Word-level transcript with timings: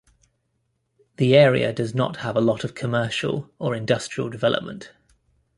The 1.17 1.35
area 1.35 1.71
does 1.71 1.93
not 1.93 2.17
have 2.25 2.35
a 2.35 2.41
lot 2.41 2.63
of 2.63 2.73
commercial 2.73 3.51
or 3.59 3.75
industrial 3.75 4.31
development. 4.31 4.91